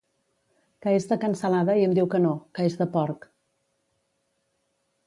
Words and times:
Que 0.85 0.93
és 0.99 1.05
de 1.11 1.17
cansalada 1.25 1.75
i 1.81 1.85
em 1.89 1.93
diu 1.99 2.09
que 2.15 2.23
no, 2.25 2.33
que 2.59 2.67
és 2.71 2.79
de 2.81 2.89
porc 2.97 3.29